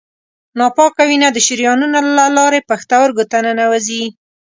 ناپاکه 0.59 1.03
وینه 1.09 1.29
د 1.33 1.37
شریانونو 1.47 1.99
له 2.17 2.25
لارې 2.37 2.65
پښتورګو 2.69 3.23
ته 3.31 3.37
ننوزي. 3.45 4.03